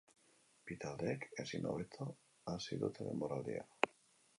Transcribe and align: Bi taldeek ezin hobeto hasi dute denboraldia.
Bi 0.71 0.77
taldeek 0.85 1.29
ezin 1.45 1.69
hobeto 1.75 2.11
hasi 2.55 2.83
dute 2.87 3.11
denboraldia. 3.11 3.73